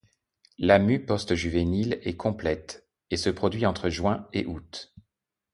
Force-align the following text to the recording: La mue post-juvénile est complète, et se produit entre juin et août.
La 0.57 0.79
mue 0.79 1.05
post-juvénile 1.05 1.99
est 2.01 2.17
complète, 2.17 2.87
et 3.11 3.17
se 3.17 3.29
produit 3.29 3.67
entre 3.67 3.89
juin 3.89 4.27
et 4.33 4.47
août. 4.47 4.95